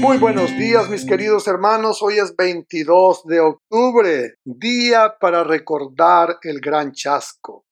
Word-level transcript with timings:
Muy 0.00 0.16
buenos 0.16 0.56
días 0.56 0.88
mis 0.88 1.04
queridos 1.04 1.46
hermanos, 1.46 2.00
hoy 2.00 2.18
es 2.18 2.34
22 2.34 3.26
de 3.26 3.40
octubre, 3.40 4.34
día 4.44 5.16
para 5.20 5.44
recordar 5.44 6.38
el 6.40 6.58
gran 6.60 6.92
chasco. 6.92 7.66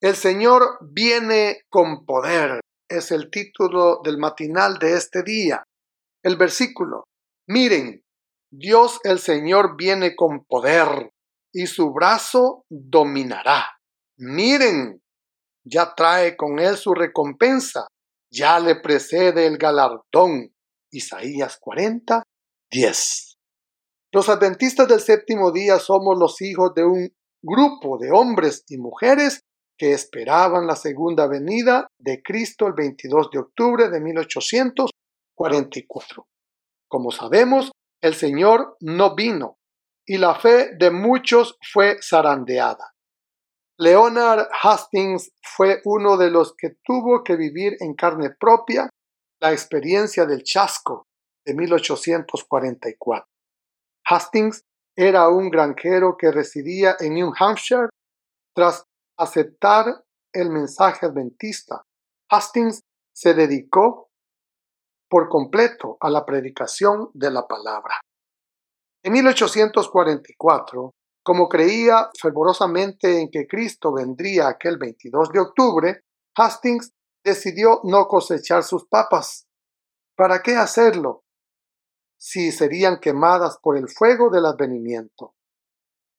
El 0.00 0.16
Señor 0.16 0.78
viene 0.80 1.60
con 1.68 2.06
poder, 2.06 2.60
es 2.88 3.10
el 3.10 3.30
título 3.30 4.00
del 4.02 4.16
matinal 4.16 4.78
de 4.78 4.96
este 4.96 5.22
día. 5.22 5.62
El 6.24 6.38
versículo, 6.38 7.04
miren, 7.46 8.04
Dios 8.50 8.98
el 9.04 9.18
Señor 9.18 9.76
viene 9.76 10.16
con 10.16 10.46
poder 10.46 11.10
y 11.52 11.66
su 11.66 11.92
brazo 11.92 12.64
dominará. 12.70 13.66
Miren, 14.16 15.02
ya 15.62 15.94
trae 15.94 16.38
con 16.38 16.58
él 16.58 16.78
su 16.78 16.94
recompensa, 16.94 17.86
ya 18.32 18.58
le 18.60 18.76
precede 18.76 19.46
el 19.46 19.58
galardón. 19.58 20.54
Isaías 20.90 21.58
40, 21.60 22.22
10. 22.70 23.30
Los 24.12 24.28
adventistas 24.28 24.88
del 24.88 25.00
séptimo 25.00 25.52
día 25.52 25.78
somos 25.78 26.18
los 26.18 26.42
hijos 26.42 26.74
de 26.74 26.84
un 26.84 27.08
grupo 27.42 27.96
de 27.98 28.10
hombres 28.10 28.64
y 28.68 28.76
mujeres 28.76 29.40
que 29.78 29.92
esperaban 29.92 30.66
la 30.66 30.76
segunda 30.76 31.26
venida 31.26 31.86
de 31.98 32.20
Cristo 32.22 32.66
el 32.66 32.74
22 32.74 33.30
de 33.30 33.38
octubre 33.38 33.88
de 33.88 33.98
1844. 34.00 36.26
Como 36.88 37.10
sabemos, 37.12 37.72
el 38.02 38.14
Señor 38.14 38.76
no 38.80 39.14
vino 39.14 39.56
y 40.04 40.18
la 40.18 40.34
fe 40.34 40.76
de 40.76 40.90
muchos 40.90 41.56
fue 41.72 41.96
zarandeada. 42.02 42.92
Leonard 43.78 44.48
Hastings 44.62 45.32
fue 45.40 45.80
uno 45.84 46.18
de 46.18 46.30
los 46.30 46.54
que 46.54 46.76
tuvo 46.84 47.24
que 47.24 47.36
vivir 47.36 47.78
en 47.80 47.94
carne 47.94 48.28
propia 48.38 48.90
la 49.40 49.52
experiencia 49.52 50.26
del 50.26 50.42
chasco 50.42 51.06
de 51.44 51.54
1844. 51.54 53.26
Hastings 54.06 54.62
era 54.96 55.28
un 55.28 55.50
granjero 55.50 56.16
que 56.18 56.30
residía 56.30 56.96
en 57.00 57.14
New 57.14 57.32
Hampshire. 57.38 57.88
Tras 58.54 58.84
aceptar 59.16 60.04
el 60.32 60.50
mensaje 60.50 61.06
adventista, 61.06 61.82
Hastings 62.30 62.80
se 63.14 63.34
dedicó 63.34 64.10
por 65.08 65.28
completo 65.28 65.96
a 66.00 66.10
la 66.10 66.24
predicación 66.24 67.10
de 67.14 67.30
la 67.30 67.46
palabra. 67.46 68.00
En 69.02 69.12
1844, 69.12 70.92
como 71.24 71.48
creía 71.48 72.10
fervorosamente 72.20 73.20
en 73.20 73.30
que 73.30 73.46
Cristo 73.46 73.92
vendría 73.92 74.48
aquel 74.48 74.78
22 74.78 75.30
de 75.30 75.40
octubre, 75.40 76.00
Hastings 76.36 76.92
decidió 77.24 77.80
no 77.84 78.06
cosechar 78.06 78.62
sus 78.62 78.86
papas. 78.86 79.46
¿Para 80.16 80.42
qué 80.42 80.56
hacerlo? 80.56 81.22
Si 82.18 82.52
serían 82.52 83.00
quemadas 83.00 83.58
por 83.62 83.76
el 83.76 83.88
fuego 83.88 84.30
del 84.30 84.46
advenimiento. 84.46 85.34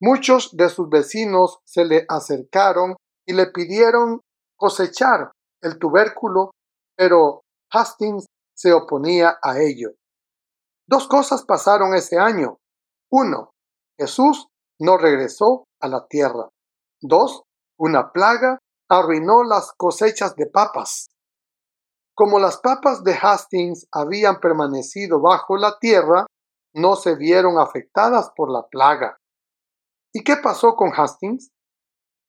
Muchos 0.00 0.56
de 0.56 0.68
sus 0.68 0.88
vecinos 0.88 1.58
se 1.64 1.84
le 1.84 2.04
acercaron 2.08 2.94
y 3.26 3.32
le 3.32 3.50
pidieron 3.50 4.20
cosechar 4.56 5.32
el 5.60 5.78
tubérculo, 5.78 6.52
pero 6.96 7.42
Hastings 7.72 8.26
se 8.54 8.72
oponía 8.72 9.38
a 9.42 9.58
ello. 9.58 9.90
Dos 10.86 11.08
cosas 11.08 11.44
pasaron 11.44 11.94
ese 11.94 12.18
año. 12.18 12.58
Uno, 13.10 13.50
Jesús 13.98 14.46
no 14.78 14.96
regresó 14.96 15.64
a 15.80 15.88
la 15.88 16.06
tierra. 16.06 16.48
Dos, 17.00 17.42
una 17.76 18.12
plaga 18.12 18.58
arruinó 18.88 19.44
las 19.44 19.72
cosechas 19.72 20.34
de 20.36 20.46
papas. 20.46 21.08
Como 22.14 22.38
las 22.38 22.58
papas 22.58 23.04
de 23.04 23.16
Hastings 23.20 23.86
habían 23.92 24.40
permanecido 24.40 25.20
bajo 25.20 25.56
la 25.56 25.78
tierra, 25.78 26.26
no 26.74 26.96
se 26.96 27.14
vieron 27.14 27.58
afectadas 27.58 28.30
por 28.34 28.50
la 28.50 28.66
plaga. 28.66 29.18
¿Y 30.12 30.24
qué 30.24 30.36
pasó 30.36 30.74
con 30.74 30.90
Hastings? 30.96 31.50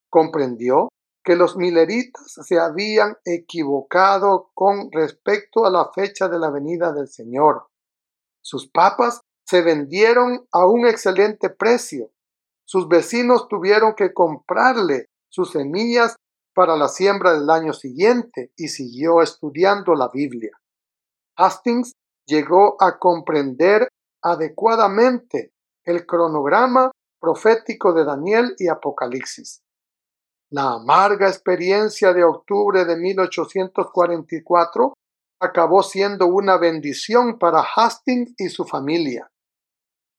Comprendió 0.09 0.90
que 1.24 1.36
los 1.36 1.58
mileritas 1.58 2.24
se 2.46 2.59
habían 2.59 3.18
equivocado 3.25 4.52
con 4.53 4.92
respecto 4.92 5.66
a 5.66 5.72
la 5.72 5.92
fecha 5.92 6.28
de 6.28 6.40
la 6.40 6.50
venida 6.50 6.92
del 6.92 7.08
Señor. 7.08 7.68
Sus 8.42 8.69
papas 8.69 9.22
se 9.46 9.62
vendieron 9.62 10.48
a 10.52 10.66
un 10.66 10.86
excelente 10.88 11.50
precio. 11.50 12.12
Sus 12.66 12.88
vecinos 12.88 13.48
tuvieron 13.48 13.96
que 13.96 14.14
comprarle 14.14 15.08
sus 15.30 15.52
semillas 15.52 16.16
para 16.59 16.75
la 16.75 16.90
siembra 16.90 17.40
del 17.40 17.50
año 17.50 17.72
siguiente 17.72 18.52
y 18.58 18.68
siguió 18.68 19.22
estudiando 19.22 19.96
la 19.96 20.09
Biblia. 20.09 20.52
Hastings 21.38 21.94
llegó 22.25 22.75
a 22.84 23.00
comprender 23.00 23.88
adecuadamente 24.22 25.53
el 25.86 26.06
cronograma 26.06 26.92
profético 27.18 27.94
de 27.94 28.03
Daniel 28.03 28.56
y 28.58 28.68
Apocalipsis. 28.68 29.62
La 30.52 30.74
amarga 30.74 31.30
experiencia 31.30 32.12
de 32.12 32.25
octubre 32.25 32.84
de 32.84 32.98
1844 32.98 34.96
acabó 35.40 35.81
siendo 35.81 36.28
una 36.28 36.58
bendición 36.58 37.40
para 37.40 37.64
Hastings 37.74 38.34
y 38.38 38.50
su 38.50 38.66
familia. 38.66 39.31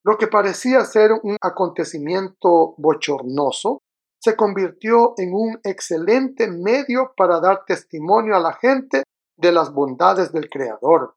Lo 0.03 0.17
que 0.17 0.27
parecía 0.27 0.87
ser 0.87 1.13
un 1.23 1.37
acontecimiento 1.43 2.75
bochornoso 2.79 3.83
se 4.23 4.37
convirtió 4.37 5.15
en 5.17 5.33
un 5.33 5.59
excelente 5.65 6.49
medio 6.51 7.13
para 7.17 7.41
dar 7.41 7.65
testimonio 7.65 8.37
a 8.37 8.41
la 8.41 8.53
gente 8.53 9.03
de 9.37 9.53
las 9.53 9.73
bondades 9.73 10.31
del 10.33 10.51
Creador. 10.51 11.17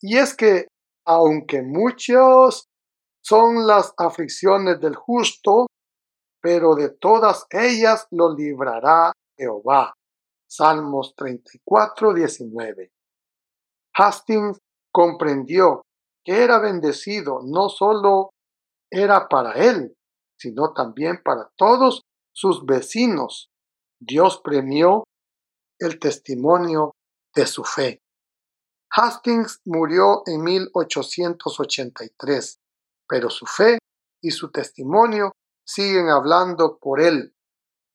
Y 0.00 0.18
es 0.18 0.34
que, 0.34 0.66
aunque 1.06 1.62
muchos 1.62 2.66
son 3.22 3.66
las 3.66 3.94
aflicciones 3.96 4.80
del 4.80 4.96
justo, 4.96 5.66
pero 6.40 6.74
de 6.74 6.90
todas 6.90 7.46
ellas 7.50 8.06
lo 8.10 8.34
librará 8.34 9.12
Jehová. 9.36 9.94
Salmos 10.48 11.14
34, 11.16 12.14
19. 12.14 12.90
Hastings 13.94 14.58
comprendió 14.92 15.82
que 16.24 16.42
era 16.42 16.58
bendecido 16.58 17.40
no 17.44 17.68
solo 17.68 18.30
era 18.90 19.28
para 19.28 19.52
él, 19.52 19.94
sino 20.38 20.72
también 20.72 21.20
para 21.24 21.50
todos 21.56 22.02
sus 22.36 22.64
vecinos. 22.66 23.50
Dios 23.98 24.42
premió 24.44 25.04
el 25.78 25.98
testimonio 25.98 26.92
de 27.34 27.46
su 27.46 27.64
fe. 27.64 28.02
Hastings 28.94 29.62
murió 29.64 30.22
en 30.26 30.42
1883, 30.42 32.58
pero 33.08 33.30
su 33.30 33.46
fe 33.46 33.78
y 34.22 34.32
su 34.32 34.50
testimonio 34.50 35.32
siguen 35.66 36.10
hablando 36.10 36.78
por 36.78 37.00
él. 37.00 37.34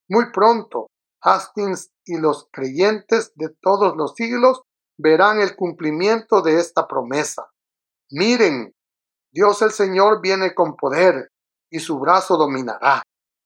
Muy 0.09 0.31
pronto, 0.31 0.87
Hastings 1.21 1.91
y 2.05 2.17
los 2.17 2.47
creyentes 2.51 3.33
de 3.35 3.49
todos 3.61 3.95
los 3.95 4.15
siglos 4.15 4.63
verán 4.97 5.39
el 5.39 5.55
cumplimiento 5.55 6.41
de 6.41 6.59
esta 6.59 6.87
promesa. 6.87 7.51
Miren, 8.09 8.73
Dios 9.31 9.61
el 9.61 9.71
Señor 9.71 10.19
viene 10.19 10.55
con 10.55 10.75
poder 10.75 11.29
y 11.69 11.77
su 11.79 11.99
brazo 11.99 12.37
dominará. 12.37 13.03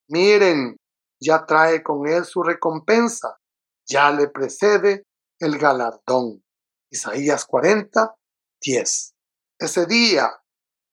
Miren, 0.08 0.78
ya 1.26 1.46
trae 1.46 1.82
con 1.82 2.08
él 2.08 2.24
su 2.26 2.44
recompensa, 2.44 3.40
ya 3.86 4.12
le 4.12 4.28
precede 4.28 5.06
el 5.40 5.58
galardón. 5.58 6.44
Isaías 6.90 7.46
40, 7.46 8.16
10. 8.62 9.16
Ese 9.60 9.86
día 9.86 10.30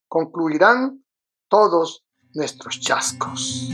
concluirán 0.08 1.04
todos 1.48 2.04
nuestros 2.34 2.80
chascos. 2.80 3.68